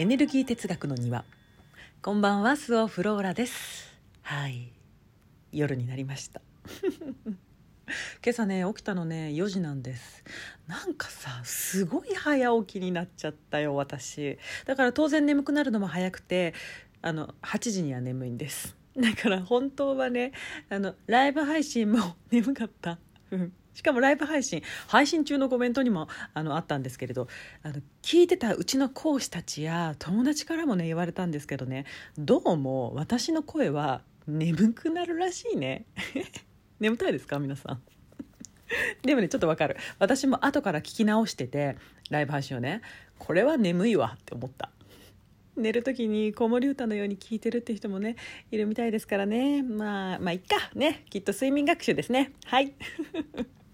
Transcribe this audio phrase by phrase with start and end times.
[0.00, 1.24] エネルギー哲学の庭。
[2.02, 3.92] こんばんはスオフローラです。
[4.22, 4.70] はい。
[5.50, 6.40] 夜になりました。
[8.24, 10.22] 今朝ね起きたのね4時なんです。
[10.68, 14.38] なんかさすごい早起きになっちゃったよ私。
[14.66, 16.54] だから当然眠くなるのも早くて
[17.02, 18.76] あの8時には眠いんです。
[18.96, 20.30] だから本当はね
[20.68, 23.00] あのライブ配信も 眠かった。
[23.78, 27.28] しかもライブ配信配信中のコメントにもあのあったんですけれど
[27.62, 31.84] あの聞いてたうちの講師たちや友達からもね言われたんですけどね
[32.18, 35.84] どうも私の声は眠くなるらしいね。
[36.80, 37.38] 眠たいですか？
[37.38, 37.82] 皆さん。
[39.06, 39.76] でもねちょっとわかる。
[40.00, 41.76] 私も後から聞き直してて
[42.10, 42.82] ライブ配信をね
[43.20, 44.72] これは眠いわって思った。
[45.56, 48.16] 寝る時に子守歌のように聞いてるって人もね
[48.50, 49.62] いるみたいですからね。
[49.62, 50.70] まあまあいっか。
[50.74, 51.04] ね。
[51.10, 52.32] きっと睡眠学習ですね。
[52.44, 52.74] はい。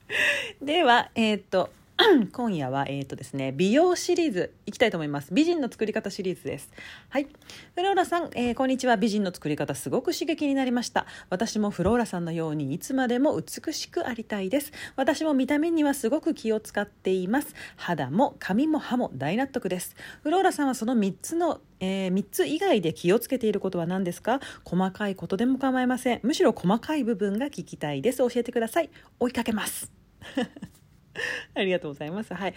[0.62, 1.70] ではえっ、と
[2.32, 5.32] 今夜は、えーとですね、美容シリーズいきたいと思います。
[5.32, 6.72] 美人の作り方シリーズです。
[7.08, 7.28] はい。
[7.76, 8.96] フローラさん、えー、こんにちは。
[8.96, 11.06] 美人の作り方すごく刺激になりました。
[11.30, 14.72] 私もフローラさんのようにいつまでも美しくありたいです。
[14.96, 17.54] 私も見た目にはすごく気を使っています。
[17.76, 19.94] 肌も髪も歯も大納得です。
[20.24, 24.40] フローラさんはその3つのえー、3つ以外で気をつけていることは何ですか？
[24.64, 28.90] 細かいことでも構いませんむしろ細かい部分が聞きたいです教えてください
[29.20, 30.03] 追いかけます
[31.54, 32.34] ありがとうございます。
[32.34, 32.54] はい。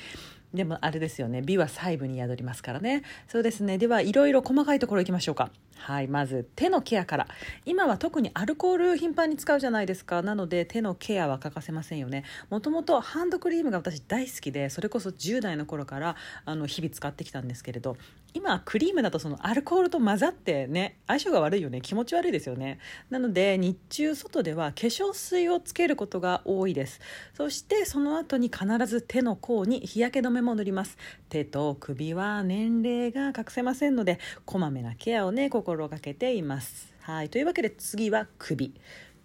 [0.53, 1.41] でもあれですよね。
[1.41, 3.03] 美は細部に宿りますからね。
[3.27, 3.77] そうですね。
[3.77, 5.51] ではいろいろ細かいところ行きましょうか。
[5.77, 6.07] はい。
[6.07, 7.27] まず手のケアから。
[7.65, 10.21] 今は特にアルコール頻繁に使うじゃないですか。
[10.21, 12.23] なので手のケアは欠かせませんよね。
[12.49, 17.97] もともとハンドクリームが私大好きで、それこそ10代の頃からあの日々使ってきたんですけれど、
[18.33, 22.77] 今クリームだとそのアルコールと混ざってね相性が悪いよね気持ち悪いですよね
[23.09, 26.99] なので日中外では化粧水をつけることが多いです
[27.33, 30.97] そしてその後に必ず手の甲に日焼け止めも塗ります
[31.29, 36.93] 手と首は年齢が隠せませんのでこまめなケアをね心がけています。
[37.01, 37.29] はい。
[37.29, 38.73] というわけで次は首。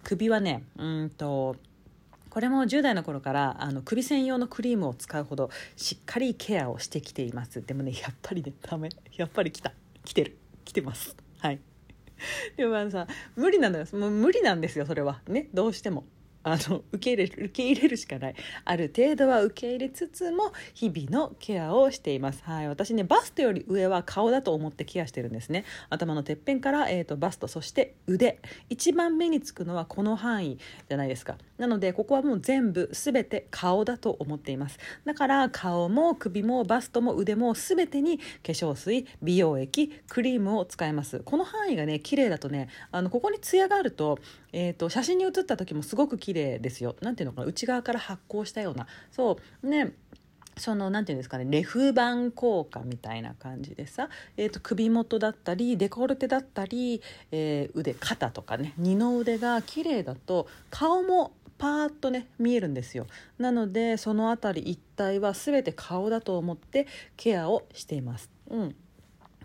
[0.03, 1.55] 首はねうんと
[2.29, 7.65] これも10代の頃からあの首専用のクリームを使うほどしっかりケアをしてきています。
[7.65, 8.89] でもねやっぱりねダメ。
[9.15, 9.71] やっぱり来た。
[10.03, 10.37] 来てる。
[10.65, 11.15] 来てます。
[11.39, 11.61] はい。
[12.57, 13.07] でもあのさ
[13.37, 13.85] 無理なのよ。
[13.93, 15.21] もう無理なんですよそれは。
[15.29, 16.03] ねどうしても。
[16.43, 18.35] あの受け入れる受け入れるしかない。
[18.65, 22.43] ある程度は受け入れつつも日々のケアをしています。
[22.43, 22.67] はい。
[22.67, 25.65] 私ねバストより上は顔だと思ってケアしてるんですね。
[25.89, 28.39] 頭のてっぺんから、えーと、バストそして腕。
[28.69, 30.57] 一番目につくのはこの範囲
[30.89, 31.37] じゃないですか。
[31.57, 34.79] なのでここはもう全部全て顔だと思っています。
[35.05, 41.19] だから顔も首もバストも腕も全てに化粧水美容液クリームを使います。
[41.19, 44.19] この範囲がね綺麗だとねあのここにツヤがあると,、
[44.51, 46.95] えーと写真に写った時もすごく綺綺麗ですよ。
[47.01, 47.47] なんていうのかな？
[47.47, 48.87] 内側から発光したような。
[49.11, 49.67] そう。
[49.67, 49.93] ね。
[50.55, 51.45] そのなんていうんですかね。
[51.49, 57.01] レフ板効果みたいな感じでさ、えーと、首元だったりデコルテだったり、
[57.31, 58.73] えー、腕肩とかね。
[58.77, 63.07] 二の腕が綺麗だと顔もパーッとね見えるんですよ。
[63.39, 66.85] なのでその辺り一体は全て顔だと思って
[67.17, 68.29] ケアをしています。
[68.49, 68.75] うん。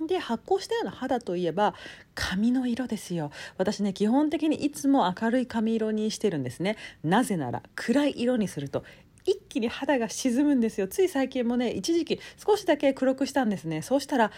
[0.06, 1.74] で発光したような肌といえば
[2.14, 3.30] 髪の色ですよ。
[3.56, 6.76] 私ね基本的にいつも明るい髪色にしてるんですね。
[7.02, 8.84] なぜなら暗い色にすると
[9.24, 10.88] 一気に肌が沈むんですよ。
[10.88, 13.82] つい最近もね一時期少しだけ黒くしたんですね。
[13.82, 14.30] そうしたら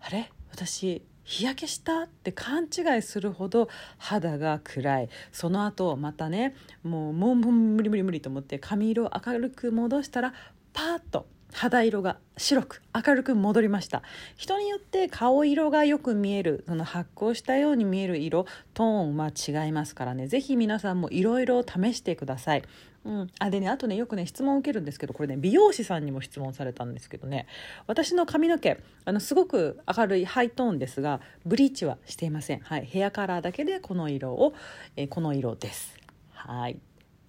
[0.00, 0.30] あれ？
[0.50, 2.02] 私日焼けした？
[2.02, 3.68] って勘違いするほど
[3.98, 5.08] 肌が暗い。
[5.32, 10.34] その後またねもうもう無理無理無理と思って髪色を明るく戻したら
[10.72, 14.02] パーッと肌色が白く明るく戻りました。
[14.36, 16.64] 人によって顔色がよく見える。
[16.68, 18.44] その発光したように見える色。
[18.74, 20.26] トーンは違いますからね。
[20.26, 22.62] 是非皆さんもいろいろ試してください。
[23.06, 27.46] うん、あでねあとねよくね質問を受けるんですけどこれね美容師さんにも質問されたんですけどね。
[27.86, 34.52] 私の髪の毛あのすごく明るいハイトーンですがブリーチはしていません、はい、ヘアカラーだけでこの色を、
[34.94, 35.96] え、この色です。
[36.32, 36.78] はい。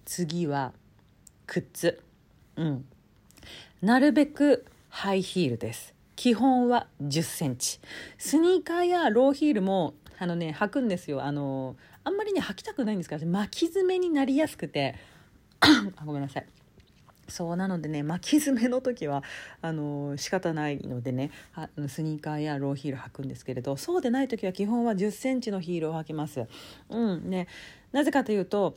[0.04, 0.74] 次は
[1.46, 2.02] 靴
[2.56, 2.84] うん。
[3.82, 5.94] なるべくハイヒールです。
[6.16, 7.78] 基本は1 0センチ。
[8.18, 11.22] スニーカーやローヒールもあのね履くんですよ。
[11.22, 14.96] あのあんまりね履きたくないんですけど巻き爪になりやすくて。
[15.60, 16.46] あごめんなさい。
[17.28, 19.22] そうなのでね巻き爪の時は
[19.60, 26.46] あの仕方ないのでねあスニーカーやローヒール履くんですけれどそうでない時は基本は1 0センチのヒールを履きます。
[26.88, 27.46] うんね、
[27.92, 28.76] なぜかというと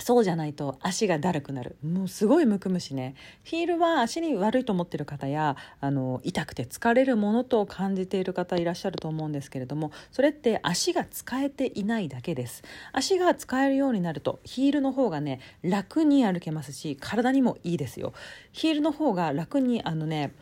[0.00, 1.76] そうじゃないと足がだるくなる。
[1.82, 3.14] もうすごいむくむしね。
[3.44, 12.62] ヒールは足に悪いと思ってる方やあの痛くて疲れるものと感じている方いらっしゃると思うんですけれどもそれって足が使えていないだけです。
[12.92, 18.12] 足が使えるようになるとヒールの方がね楽に歩けますし体にもいいですよ。
[18.52, 20.32] ヒールの方が楽にあのね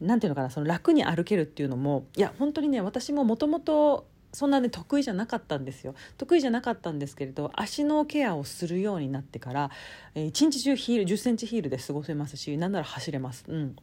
[0.00, 5.94] なんていうのかなその楽に歩けるっていうのもいや本当にね私ももともとそんなね得意じゃなかったんですよ。
[6.16, 9.70] 得意じゃなかったんですけれど足のケアをするようになってから、
[10.14, 13.44] えー、一日中ヒール1 0センチヒールで過ごせますしなんなら走れます。
[13.48, 13.76] うん。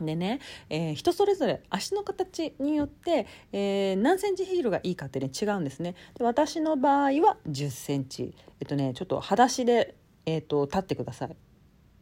[0.00, 5.94] でね、えー、人それぞれ足の形によって、えー、何センチヒールがいいかってね違うんですね。
[6.18, 8.34] で私の場合は1 0センチ。
[8.60, 9.94] えっとねちょっと裸足で、
[10.26, 11.36] えーと立ってください。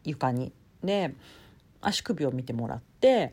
[0.04, 0.52] 床に。
[0.82, 1.14] で
[1.80, 3.32] 足首を見てもらって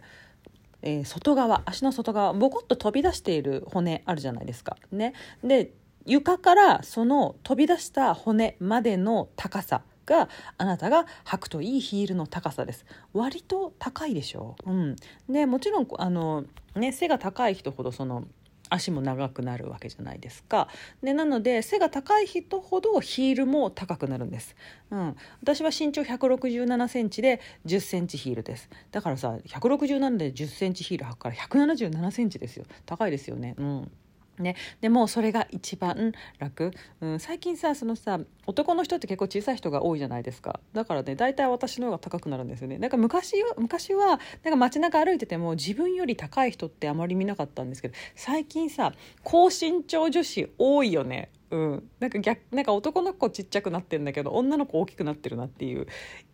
[0.81, 4.77] えー、外側足の外側ボコッと飛び出している骨あるじゃないですか。
[4.91, 5.13] ね、
[5.43, 5.71] で
[6.05, 12.85] 床からその飛び出した骨までの高さがあなたが履くといいヒールの高さです。
[13.13, 14.55] 割と高いでしょ。
[14.65, 14.95] う、うん、
[15.29, 16.45] でもちろんあの、
[16.75, 18.25] ね、背が高い人ほどその
[18.71, 20.67] 足も長くなるわけじゃないですか。
[21.03, 24.55] でなので背が高い人ほどヒールも高くなるんです、
[24.89, 28.69] うん、私は身長1 6 7センチで1 0センチヒールです。
[28.91, 32.65] だからさ167で1 0センチヒール履くから1 7 7センチですよ。
[32.85, 33.55] 高いですよね。
[33.57, 33.91] うん。
[34.39, 40.59] ね、でもそれが一番楽、うん、最近さそのさ男の人って結構小さい人が多いじゃないですか。
[40.73, 42.77] だからね大体私の方が高くなるんですよね。
[42.77, 48.93] なんか昔は昔はなんか街中歩いてても自分より高い人ってあまり見なかったんですけど最近さ
[49.23, 51.29] 高身長女子多いよね。
[51.51, 55.87] うん、なんか逆なんか男の子ちっちゃくなってんだけど女の子大きくなってるなっていう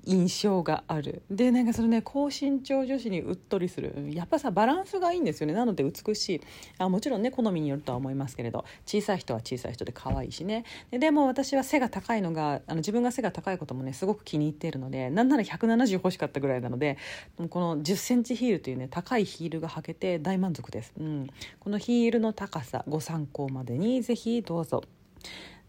[0.06, 1.24] 印象がある。
[1.32, 3.94] でなんかそのね高身長女子にうっとりする。
[4.12, 5.54] やっぱさバランスがいいんですよね。
[5.54, 6.42] なので美しい。
[6.78, 10.64] あもちろんね好みによるとは思いますけれど小さい人は小さい人で可愛いしね。
[10.92, 16.98] ででも私は背が高いのがあの自分が背が高いこともねすごく気に入っているのでなんなら170欲しかったぐらいなので
[17.50, 21.30] この1 0センチヒールというね高いヒールが履けて大満足です、うん、
[21.60, 24.84] このヒールの高さご参考までにぜひどうぞ。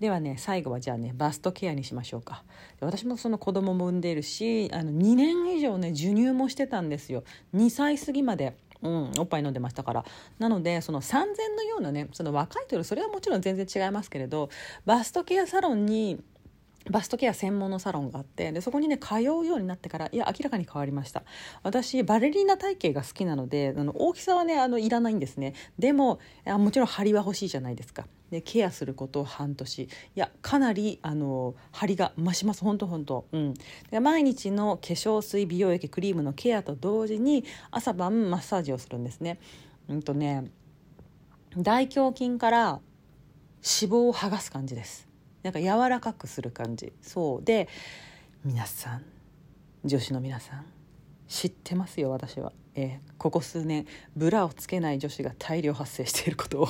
[0.00, 2.44] ではね最後はじゃあねバストケアにしましょうか
[2.80, 7.24] 私もその子供も産んでいるしあの2年以上ね授乳もしてたんですよ
[7.54, 8.56] 2歳過ぎまで。
[8.80, 10.04] うん、おっぱい飲んでましたから
[10.38, 14.50] なのでその産前のようなねその若い時それはもちろん全然違いますけれど
[14.86, 16.20] バストケアサロンに
[16.90, 21.22] バストケア専門のサロンがあってでそこにね通うようになってからいや明らかに変わりました。
[21.62, 25.54] 私バレリーナ体型が好きなのであの大きさはねあのいらないんですね。
[25.78, 28.06] でもあもちろん張りは欲しいじゃないですか。
[28.30, 29.82] でケアすること半年。
[29.82, 32.62] いやかなりあの張りが増します。
[32.62, 33.26] 本当本当。
[33.32, 33.54] うん。
[33.90, 39.38] で毎日の化粧水美容液クリームのケアと同時に朝晩マッサージをするんですね。
[39.88, 40.50] うんとね
[41.56, 42.80] 大胸筋から脂
[43.92, 45.07] 肪を剥がす感じです。
[45.42, 46.92] なんか柔らかくする感じ。
[47.02, 47.44] そう。
[47.44, 47.68] で
[48.44, 49.04] 皆さん
[49.84, 50.66] 女子の皆さん
[51.26, 53.86] 知ってますよ私は、えー、ここ数年
[54.16, 56.68] ブラをつけない女子が大量発生していることを。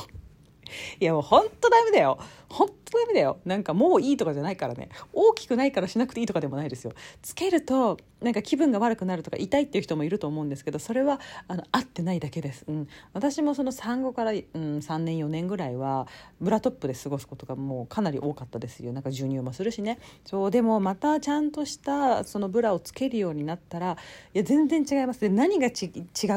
[1.01, 2.19] いやもうほんとダメだよ。
[2.49, 3.39] ほんとダメだよ。
[3.45, 4.89] なんかもういいとかじゃないからね。
[5.13, 6.93] 大きくないからしなくていいとかでもないですよ。
[7.23, 14.39] つけるとなんか気分が悪くなるとか痛いっていう人もいると思うんですけどそれはあの合ってないだけです、うん、私もその産後から、うん、
[14.79, 16.09] 3年4年ぐらいは
[16.41, 18.93] ブラトップで過ごすことがもうかなり多かったですよ。
[18.93, 19.99] なんか授乳もするしね。
[20.25, 23.97] そうでもまたちゃんとしたそのブラをつけるようになったら
[24.35, 25.21] いや全然違います。
[25.21, 25.91] で何が違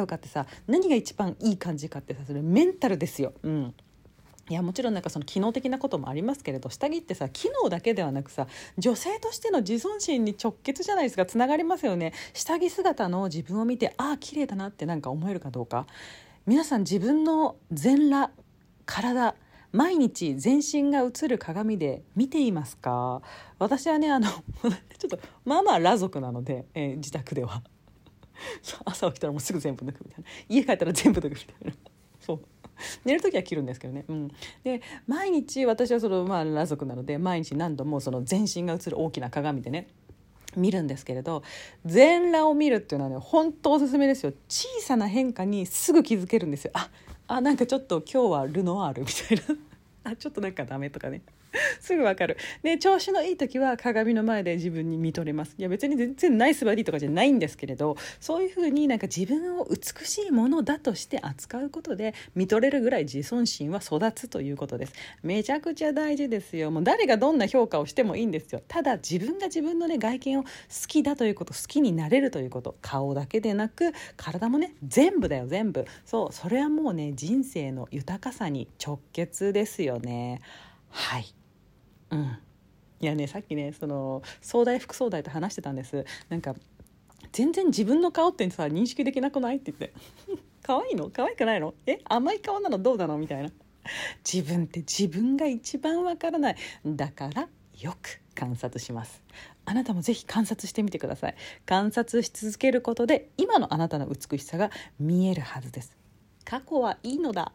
[0.04, 3.34] うかってさ何が一番いい感じかってさそれメンタルですよ。
[3.44, 3.74] うん。
[4.50, 8.48] いやもちろんなんかその機能的なこともありますけれど下着ってさ機能だけではなくさ
[8.78, 11.26] 女性としての自尊心に直結じゃないですか。
[11.26, 12.14] つながりますよね。
[12.34, 15.88] 下着姿の自分を見てああ綺麗だなってなんか思えるかどうか。
[16.46, 18.34] 皆さん自分の全裸
[18.86, 19.36] 体
[19.72, 23.22] 毎日全身が映る鏡で見ていますか？
[23.60, 27.64] 私はねあの ちょっとまあまあ裸族なので、えー、自宅では。
[28.86, 30.30] 朝起きたらもうすぐ全部脱くみたいな。
[30.50, 31.91] 家帰ったら全部脱くみたいな。
[33.06, 34.32] 寝る時は切るんですけどね、うん、
[34.64, 39.88] で毎日私はその、まあ、裸族なので毎日何度もその全身が映る大きな鏡でね
[40.56, 41.44] 見るんですけれど
[41.86, 44.34] 全裸を見るっていうのはね本当おすすめですよ。
[44.50, 46.72] 小さな変化にすぐ気づけるんですよ。
[46.74, 46.90] あ
[47.28, 49.62] あなんかちょっと今日はルノワールみたいな。
[50.12, 51.22] あちょっとなんかダメとかね。
[51.80, 52.38] すぐわかる。
[52.64, 55.56] で調子のいい時は鏡の前で自分に見とれます。
[55.58, 64.94] いや別に全然ナイスバディとかじゃないんですけれどそういうふうになんか自分を美しいものだとして扱うことで見とれるぐらい自尊心は育つということです。
[65.24, 66.72] めちゃくちゃ大事ですよ。
[66.72, 68.62] もう誰がどんな評価をしてもいいんですよ。
[68.68, 70.50] ただ自分が自分のね外見を好
[70.88, 72.76] きだということ好きになれるということ。
[72.82, 75.86] 顔だけでなく体もね全部だよ全部。
[76.06, 80.42] そうそれはもうね人生の豊かさに直結ですよね。
[80.90, 81.41] はい。
[82.12, 82.38] うん。
[83.00, 86.06] いやねさっきねその総大副総大と話してたんです。
[86.30, 86.56] なんか
[87.32, 89.94] 全然自分の顔ってさ認識できなくないって言って。
[90.64, 91.10] 可愛いの？
[91.10, 91.74] 可愛くないの？
[91.88, 93.18] え甘い顔なのどうなの？
[93.18, 93.50] みたいな。
[94.32, 96.56] 自分って自分が一番わからない。
[96.86, 97.48] だから
[97.80, 99.24] よく観察します。
[99.66, 101.36] あなたもぜひ観察してみてください。
[101.66, 105.98] 観察し続けることで今のあなたの美しさが見えるはずです。
[106.46, 107.54] 過去はいいのだ。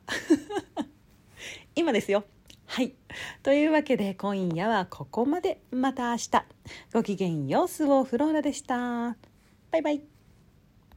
[1.77, 2.25] 今ですよ。
[2.67, 2.95] はい。
[3.43, 5.61] というわけで今夜はここまで。
[5.71, 6.31] また明日。
[6.93, 9.17] ごきげんようスオフローラでした。
[9.71, 10.16] バイバイ。